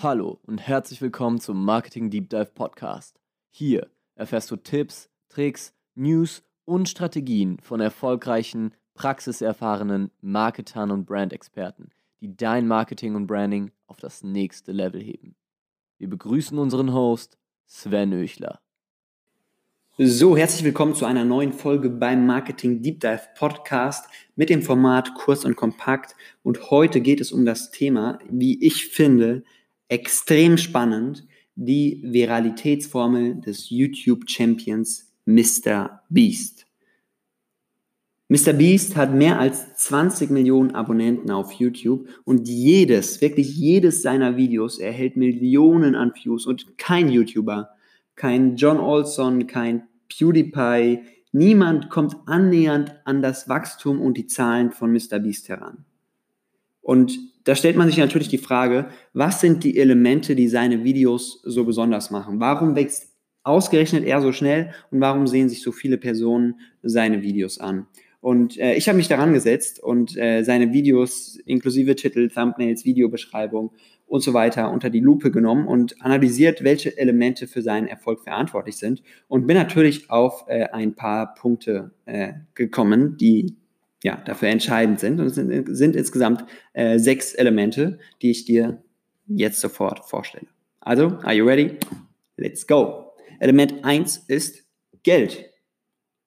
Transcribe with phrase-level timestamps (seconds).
[0.00, 3.18] Hallo und herzlich willkommen zum Marketing Deep Dive Podcast.
[3.50, 11.90] Hier erfährst du Tipps, Tricks, News und Strategien von erfolgreichen, praxiserfahrenen Marketern und Brandexperten,
[12.20, 15.34] die dein Marketing und Branding auf das nächste Level heben.
[15.98, 17.36] Wir begrüßen unseren Host
[17.66, 18.60] Sven Öchler.
[19.98, 25.12] So, herzlich willkommen zu einer neuen Folge beim Marketing Deep Dive Podcast mit dem Format
[25.16, 26.14] Kurz und Kompakt.
[26.44, 29.42] Und heute geht es um das Thema, wie ich finde,
[29.88, 36.02] extrem spannend, die Viralitätsformel des YouTube-Champions Mr.
[36.08, 36.66] Beast.
[38.30, 38.52] Mr.
[38.52, 44.78] Beast hat mehr als 20 Millionen Abonnenten auf YouTube und jedes, wirklich jedes seiner Videos
[44.78, 47.70] erhält Millionen an Views und kein YouTuber,
[48.16, 51.00] kein John Olson, kein PewDiePie,
[51.32, 55.18] niemand kommt annähernd an das Wachstum und die Zahlen von Mr.
[55.20, 55.86] Beast heran.
[56.82, 57.18] Und
[57.48, 61.64] da stellt man sich natürlich die Frage, was sind die Elemente, die seine Videos so
[61.64, 62.40] besonders machen?
[62.40, 63.08] Warum wächst
[63.42, 67.86] ausgerechnet er so schnell und warum sehen sich so viele Personen seine Videos an?
[68.20, 73.72] Und äh, ich habe mich daran gesetzt und äh, seine Videos inklusive Titel, Thumbnails, Videobeschreibung
[74.04, 78.76] und so weiter unter die Lupe genommen und analysiert, welche Elemente für seinen Erfolg verantwortlich
[78.76, 83.56] sind und bin natürlich auf äh, ein paar Punkte äh, gekommen, die
[84.02, 85.20] ja, dafür entscheidend sind.
[85.20, 88.82] Und es sind, sind insgesamt äh, sechs Elemente, die ich dir
[89.26, 90.46] jetzt sofort vorstelle.
[90.80, 91.76] Also, are you ready?
[92.36, 93.12] Let's go.
[93.40, 94.64] Element 1 ist
[95.02, 95.44] Geld.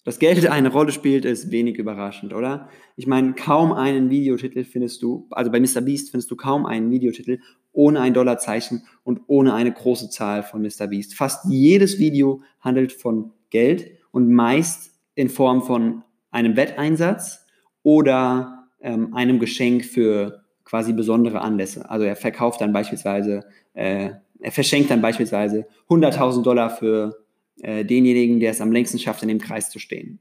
[0.03, 2.69] Dass Geld eine Rolle spielt, ist wenig überraschend, oder?
[2.95, 5.81] Ich meine, kaum einen Videotitel findest du, also bei Mr.
[5.81, 7.39] Beast findest du kaum einen Videotitel
[7.71, 10.87] ohne ein Dollarzeichen und ohne eine große Zahl von Mr.
[10.87, 11.13] Beast.
[11.13, 17.45] Fast jedes Video handelt von Geld und meist in Form von einem Wetteinsatz,
[17.83, 21.89] oder ähm, einem Geschenk für quasi besondere Anlässe.
[21.89, 23.41] Also er verkauft dann beispielsweise,
[23.73, 27.25] äh, er verschenkt dann beispielsweise 100.000 Dollar für
[27.61, 30.19] äh, denjenigen, der es am längsten schafft, in dem Kreis zu stehen.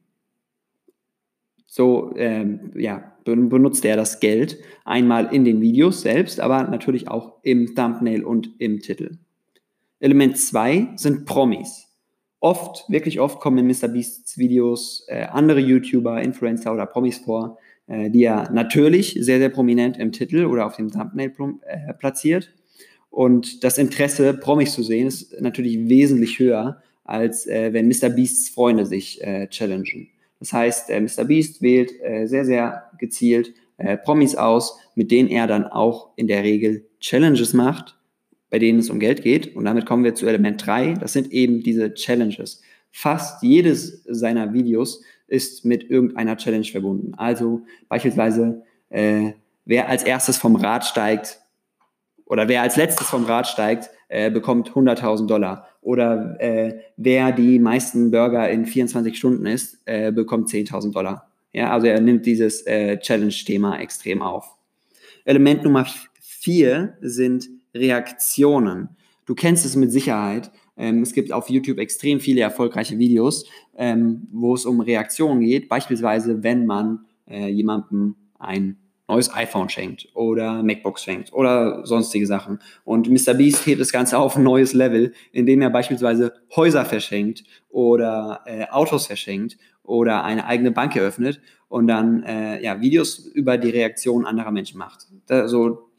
[1.66, 7.34] So ähm, ja, benutzt er das Geld einmal in den Videos selbst, aber natürlich auch
[7.42, 9.18] im Thumbnail und im Titel.
[10.00, 11.89] Element 2 sind Promis.
[12.40, 13.88] Oft, wirklich oft kommen in Mr.
[13.88, 19.50] Beasts Videos äh, andere YouTuber, Influencer oder Promis vor, äh, die er natürlich sehr, sehr
[19.50, 21.32] prominent im Titel oder auf dem Thumbnail
[21.66, 22.50] äh, platziert.
[23.10, 28.08] Und das Interesse, Promis zu sehen, ist natürlich wesentlich höher, als äh, wenn Mr.
[28.08, 30.08] Beasts Freunde sich äh, challengen.
[30.38, 31.24] Das heißt, äh, Mr.
[31.24, 33.52] Beast wählt äh, sehr, sehr gezielt
[34.04, 37.98] Promis aus, mit denen er dann auch in der Regel Challenges macht
[38.50, 39.54] bei denen es um Geld geht.
[39.56, 40.94] Und damit kommen wir zu Element 3.
[40.94, 42.60] Das sind eben diese Challenges.
[42.90, 47.14] Fast jedes seiner Videos ist mit irgendeiner Challenge verbunden.
[47.16, 49.32] Also beispielsweise, äh,
[49.64, 51.40] wer als erstes vom Rad steigt
[52.26, 55.68] oder wer als letztes vom Rad steigt, äh, bekommt 100.000 Dollar.
[55.80, 61.30] Oder äh, wer die meisten Burger in 24 Stunden isst, äh, bekommt 10.000 Dollar.
[61.52, 64.56] Ja, also er nimmt dieses äh, Challenge-Thema extrem auf.
[65.24, 65.86] Element Nummer
[66.40, 68.88] 4 sind Reaktionen.
[69.26, 70.50] Du kennst es mit Sicherheit.
[70.76, 73.46] Ähm, es gibt auf YouTube extrem viele erfolgreiche Videos,
[73.76, 75.68] ähm, wo es um Reaktionen geht.
[75.68, 82.60] Beispielsweise, wenn man äh, jemandem ein neues iPhone schenkt oder MacBooks schenkt oder sonstige Sachen.
[82.84, 83.34] Und Mr.
[83.34, 88.66] Beast hebt das Ganze auf ein neues Level, indem er beispielsweise Häuser verschenkt oder äh,
[88.70, 94.24] Autos verschenkt oder eine eigene Bank eröffnet und dann äh, ja, Videos über die Reaktion
[94.24, 95.08] anderer Menschen macht.
[95.26, 95.89] Da, so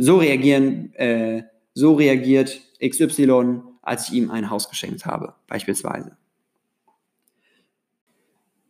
[0.00, 1.42] so reagieren, äh,
[1.74, 6.16] so reagiert XY, als ich ihm ein Haus geschenkt habe, beispielsweise.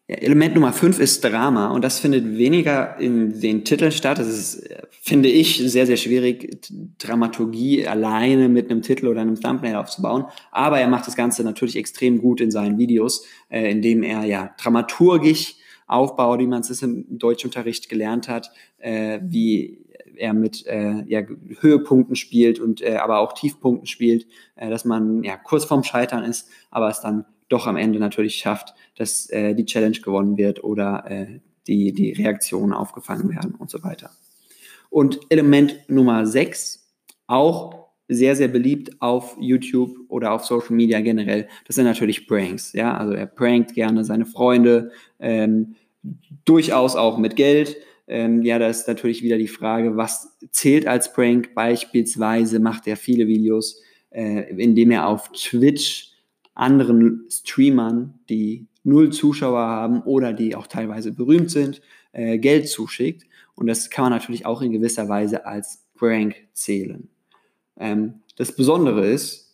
[0.09, 4.19] Ja, Element Nummer 5 ist Drama und das findet weniger in den Titeln statt.
[4.19, 4.69] Das ist,
[5.03, 6.59] finde ich, sehr, sehr schwierig,
[6.99, 10.25] Dramaturgie alleine mit einem Titel oder einem Thumbnail aufzubauen.
[10.51, 14.53] Aber er macht das Ganze natürlich extrem gut in seinen Videos, äh, indem er ja
[14.61, 15.55] dramaturgisch
[15.87, 19.79] aufbaut, wie man es im Deutschunterricht gelernt hat, äh, wie
[20.16, 21.22] er mit äh, ja,
[21.60, 24.27] Höhepunkten spielt und äh, aber auch Tiefpunkten spielt,
[24.57, 28.36] äh, dass man ja kurz vorm Scheitern ist, aber es dann doch am Ende natürlich
[28.36, 33.71] schafft, dass äh, die Challenge gewonnen wird oder äh, die, die Reaktionen aufgefangen werden und
[33.71, 34.10] so weiter.
[34.89, 36.89] Und Element Nummer 6,
[37.27, 42.72] auch sehr, sehr beliebt auf YouTube oder auf Social Media generell, das sind natürlich Pranks.
[42.72, 44.91] Ja, also er prankt gerne seine Freunde,
[45.21, 45.77] ähm,
[46.45, 47.77] durchaus auch mit Geld.
[48.12, 51.54] Ähm, ja, da ist natürlich wieder die Frage, was zählt als Prank?
[51.54, 53.80] Beispielsweise macht er viele Videos,
[54.10, 56.10] äh, indem er auf Twitch
[56.54, 63.27] anderen Streamern, die null Zuschauer haben oder die auch teilweise berühmt sind, äh, Geld zuschickt.
[63.54, 67.09] Und das kann man natürlich auch in gewisser Weise als Prank zählen.
[67.78, 69.50] Ähm, das Besondere ist,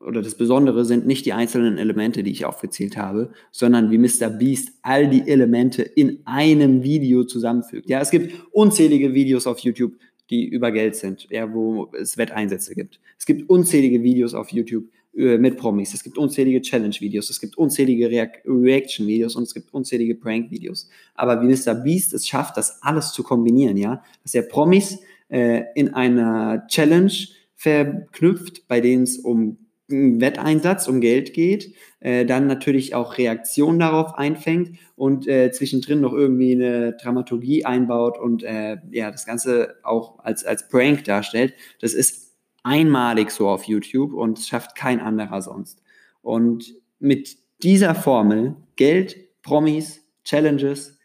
[0.00, 4.30] oder das Besondere sind nicht die einzelnen Elemente, die ich aufgezählt habe, sondern wie Mr.
[4.30, 7.88] Beast all die Elemente in einem Video zusammenfügt.
[7.88, 9.94] Ja, es gibt unzählige Videos auf YouTube,
[10.30, 13.00] die über Geld sind, ja, wo es Wetteinsätze gibt.
[13.18, 14.84] Es gibt unzählige Videos auf YouTube
[15.16, 15.92] äh, mit Promis.
[15.92, 20.88] Es gibt unzählige Challenge-Videos, es gibt unzählige Reaction-Videos und es gibt unzählige Prank-Videos.
[21.14, 21.74] Aber wie Mr.
[21.74, 27.12] Beast es schafft, das alles zu kombinieren, ja, dass er Promis äh, in einer Challenge
[27.56, 29.58] verknüpft, bei denen es um
[29.90, 36.12] Wetteinsatz um Geld geht, äh, dann natürlich auch Reaktion darauf einfängt und äh, zwischendrin noch
[36.12, 41.54] irgendwie eine Dramaturgie einbaut und äh, ja, das Ganze auch als, als Prank darstellt.
[41.80, 45.82] Das ist einmalig so auf YouTube und schafft kein anderer sonst.
[46.22, 50.98] Und mit dieser Formel Geld, Promis, Challenges,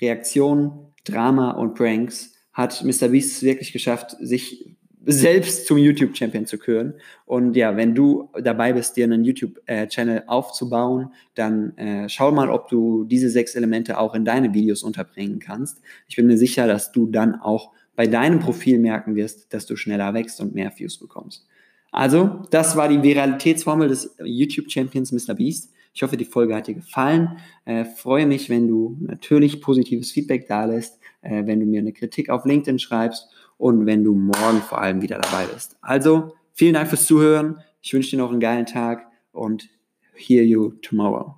[0.00, 3.08] Reaktionen, Drama und Pranks hat Mr.
[3.08, 6.94] Beast wirklich geschafft, sich selbst zum YouTube-Champion zu küren.
[7.26, 12.68] Und ja, wenn du dabei bist, dir einen YouTube-Channel aufzubauen, dann äh, schau mal, ob
[12.68, 15.80] du diese sechs Elemente auch in deine Videos unterbringen kannst.
[16.08, 19.76] Ich bin mir sicher, dass du dann auch bei deinem Profil merken wirst, dass du
[19.76, 21.46] schneller wächst und mehr Views bekommst.
[21.90, 25.34] Also, das war die Viralitätsformel des YouTube-Champions Mr.
[25.34, 25.72] Beast.
[25.94, 27.36] Ich hoffe, die Folge hat dir gefallen.
[27.66, 31.92] Äh, freue mich, wenn du natürlich positives Feedback da lässt, äh, wenn du mir eine
[31.92, 33.28] Kritik auf LinkedIn schreibst
[33.62, 35.76] und wenn du morgen vor allem wieder dabei bist.
[35.82, 37.60] Also, vielen Dank fürs Zuhören.
[37.80, 39.68] Ich wünsche dir noch einen geilen Tag und
[40.14, 41.36] hear you tomorrow.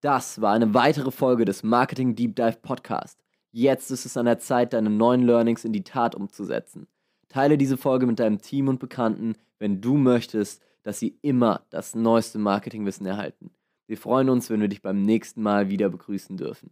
[0.00, 3.18] Das war eine weitere Folge des Marketing Deep Dive Podcast.
[3.52, 6.86] Jetzt ist es an der Zeit, deine neuen Learnings in die Tat umzusetzen.
[7.28, 11.94] Teile diese Folge mit deinem Team und Bekannten, wenn du möchtest, dass sie immer das
[11.94, 13.50] neueste Marketingwissen erhalten.
[13.86, 16.70] Wir freuen uns, wenn wir dich beim nächsten Mal wieder begrüßen dürfen.